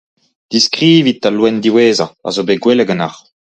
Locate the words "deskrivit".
0.55-1.27